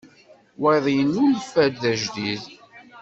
[0.61, 2.43] Wayeḍ yennulfa-d d ajdid.